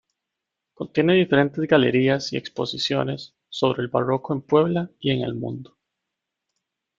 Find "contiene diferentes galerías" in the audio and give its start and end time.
0.73-2.33